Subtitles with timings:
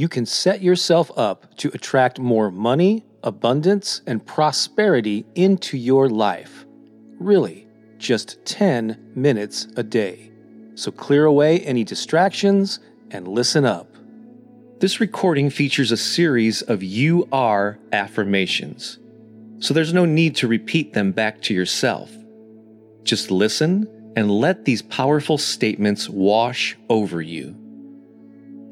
[0.00, 6.64] you can set yourself up to attract more money, abundance, and prosperity into your life.
[7.18, 10.32] Really, just 10 minutes a day.
[10.74, 13.94] So clear away any distractions and listen up.
[14.78, 18.98] This recording features a series of You Are affirmations,
[19.58, 22.10] so there's no need to repeat them back to yourself.
[23.02, 27.59] Just listen and let these powerful statements wash over you.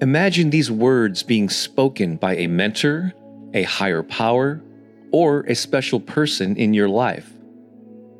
[0.00, 3.12] Imagine these words being spoken by a mentor,
[3.54, 4.62] a higher power,
[5.10, 7.32] or a special person in your life.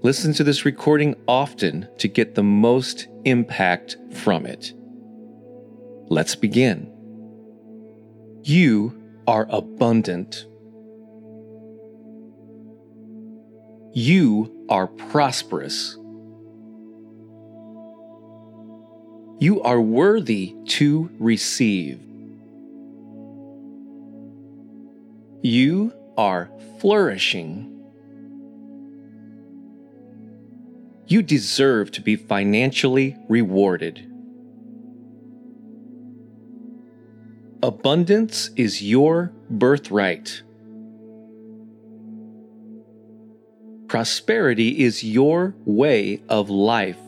[0.02, 4.72] Listen to this recording often to get the most impact from it.
[6.08, 6.90] Let's begin.
[8.44, 10.46] You are abundant.
[13.92, 15.97] You are prosperous.
[19.40, 22.00] You are worthy to receive.
[25.42, 26.50] You are
[26.80, 27.74] flourishing.
[31.06, 34.04] You deserve to be financially rewarded.
[37.62, 40.42] Abundance is your birthright.
[43.86, 46.98] Prosperity is your way of life.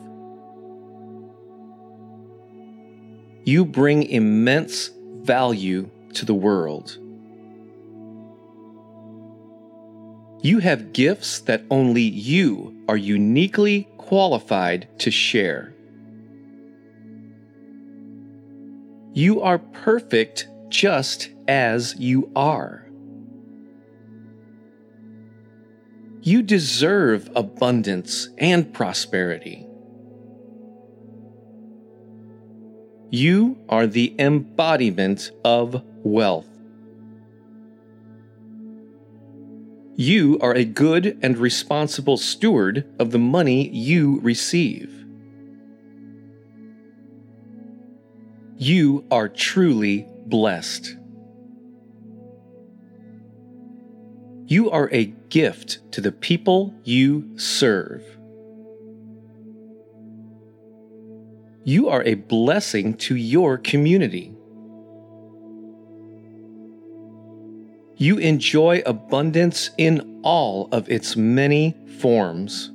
[3.44, 4.90] You bring immense
[5.22, 6.98] value to the world.
[10.42, 15.74] You have gifts that only you are uniquely qualified to share.
[19.12, 22.86] You are perfect just as you are.
[26.22, 29.66] You deserve abundance and prosperity.
[33.12, 36.46] You are the embodiment of wealth.
[39.96, 44.90] You are a good and responsible steward of the money you receive.
[48.56, 50.96] You are truly blessed.
[54.46, 58.04] You are a gift to the people you serve.
[61.70, 64.34] You are a blessing to your community.
[67.96, 72.72] You enjoy abundance in all of its many forms.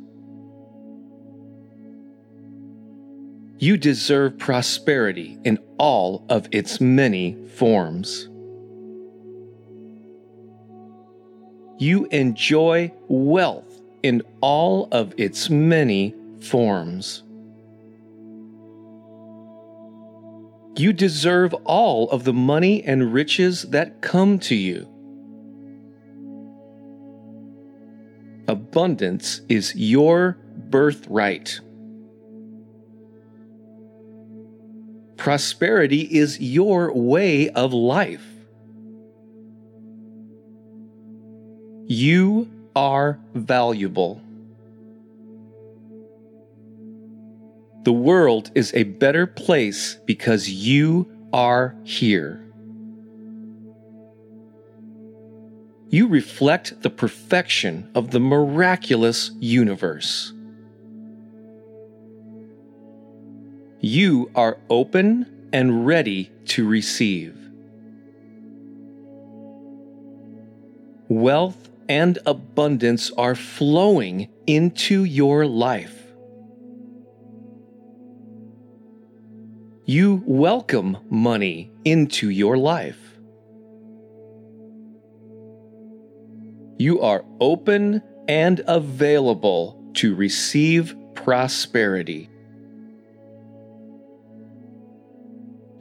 [3.59, 8.29] You deserve prosperity in all of its many forms.
[11.79, 17.24] You enjoy wealth in all of its many forms.
[20.77, 24.89] You deserve all of the money and riches that come to you.
[28.47, 30.37] Abundance is your
[30.69, 31.61] birthright.
[35.15, 38.25] Prosperity is your way of life.
[41.87, 44.21] You are valuable.
[47.85, 52.43] The world is a better place because you are here.
[55.89, 60.33] You reflect the perfection of the miraculous universe.
[63.81, 67.37] You are open and ready to receive.
[71.07, 76.04] Wealth and abundance are flowing into your life.
[79.87, 82.97] You welcome money into your life.
[86.79, 92.31] You are open and available to receive prosperity.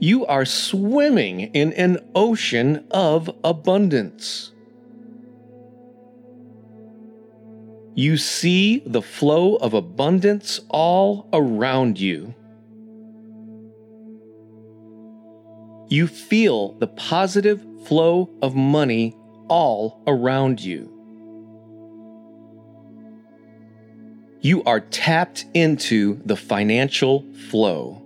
[0.00, 4.52] You are swimming in an ocean of abundance.
[7.94, 12.34] You see the flow of abundance all around you.
[15.88, 19.16] You feel the positive flow of money
[19.48, 20.90] all around you.
[24.40, 28.02] You are tapped into the financial flow.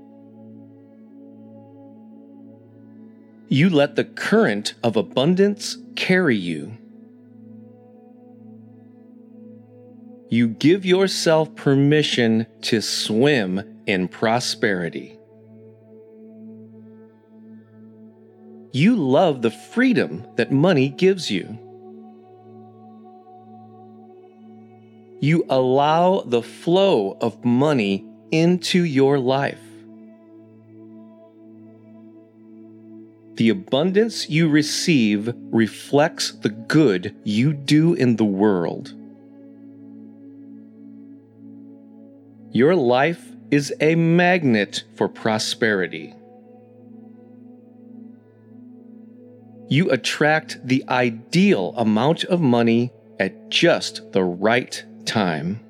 [3.48, 6.76] You let the current of abundance carry you.
[10.28, 15.17] You give yourself permission to swim in prosperity.
[18.72, 21.58] You love the freedom that money gives you.
[25.20, 29.60] You allow the flow of money into your life.
[33.34, 38.92] The abundance you receive reflects the good you do in the world.
[42.50, 46.14] Your life is a magnet for prosperity.
[49.68, 55.60] You attract the ideal amount of money at just the right time.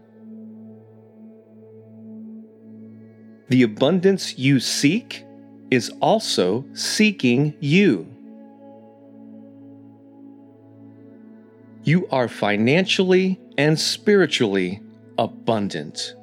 [3.49, 5.25] The abundance you seek
[5.71, 8.07] is also seeking you.
[11.83, 14.81] You are financially and spiritually
[15.17, 16.15] abundant.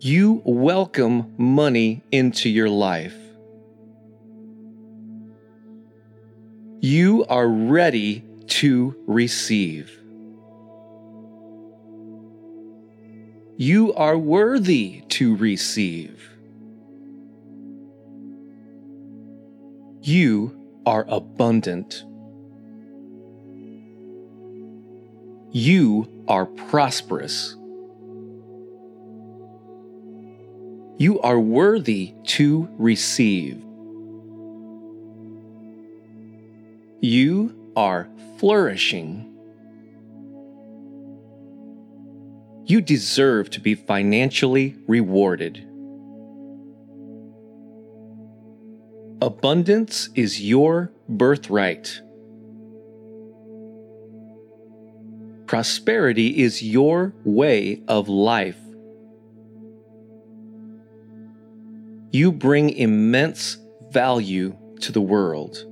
[0.00, 3.25] You welcome money into your life.
[6.80, 9.90] You are ready to receive.
[13.56, 16.30] You are worthy to receive.
[20.02, 22.04] You are abundant.
[25.52, 27.56] You are prosperous.
[30.98, 33.65] You are worthy to receive.
[37.06, 38.08] You are
[38.38, 39.32] flourishing.
[42.64, 45.58] You deserve to be financially rewarded.
[49.22, 52.00] Abundance is your birthright.
[55.46, 58.58] Prosperity is your way of life.
[62.10, 63.58] You bring immense
[63.92, 65.64] value to the world.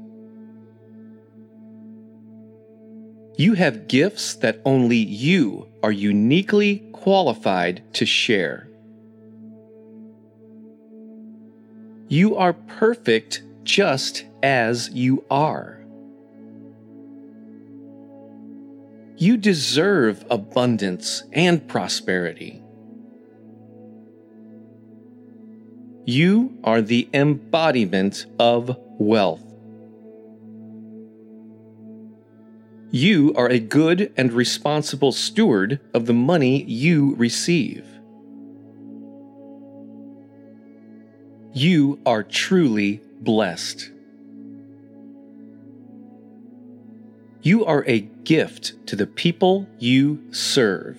[3.36, 8.68] You have gifts that only you are uniquely qualified to share.
[12.08, 15.80] You are perfect just as you are.
[19.16, 22.62] You deserve abundance and prosperity.
[26.04, 29.53] You are the embodiment of wealth.
[32.94, 37.84] You are a good and responsible steward of the money you receive.
[41.52, 43.90] You are truly blessed.
[47.42, 50.96] You are a gift to the people you serve.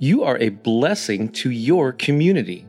[0.00, 2.66] You are a blessing to your community.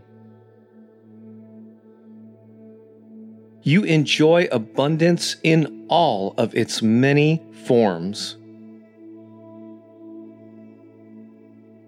[3.66, 8.38] You enjoy abundance in all of its many forms.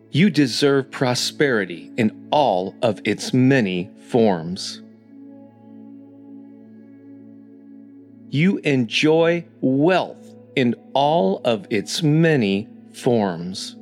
[0.09, 4.81] You deserve prosperity in all of its many forms.
[8.31, 13.75] You enjoy wealth in all of its many forms.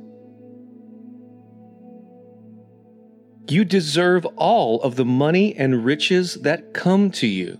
[3.48, 7.58] You deserve all of the money and riches that come to you.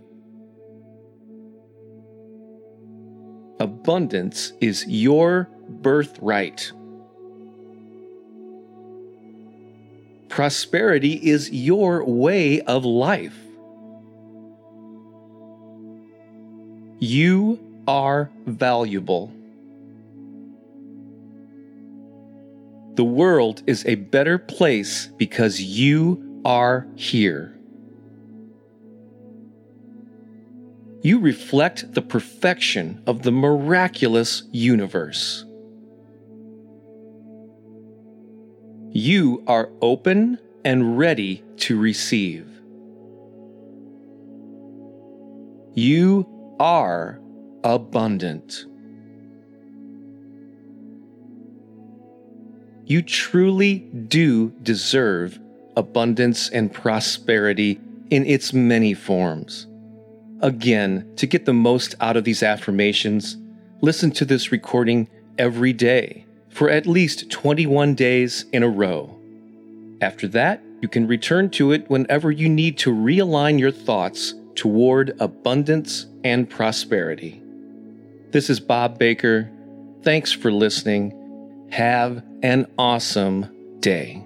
[3.59, 6.73] Abundance is your birthright.
[10.37, 13.39] prosperity is your way of life.
[16.99, 17.59] You
[17.89, 19.33] are valuable.
[22.97, 27.56] The world is a better place because you are here.
[31.07, 35.45] You reflect the perfection of the miraculous universe.
[38.91, 42.49] You are open and ready to receive.
[45.75, 46.27] You
[46.59, 47.21] are
[47.63, 48.65] abundant.
[52.85, 55.39] You truly do deserve
[55.77, 57.79] abundance and prosperity
[58.11, 59.69] in its many forms.
[60.43, 63.37] Again, to get the most out of these affirmations,
[63.81, 69.19] listen to this recording every day for at least 21 days in a row.
[70.01, 75.17] After that, you can return to it whenever you need to realign your thoughts toward
[75.21, 77.41] abundance and prosperity.
[78.31, 79.51] This is Bob Baker.
[80.03, 81.69] Thanks for listening.
[81.71, 84.26] Have an awesome day.